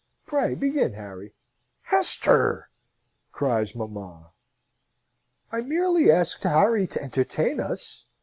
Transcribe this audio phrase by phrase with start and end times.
[0.25, 1.35] Pray begin, Harry!"
[1.83, 2.71] "Hester!"
[3.31, 4.31] cries mamma.
[5.51, 8.07] "I merely asked Harry to entertain us.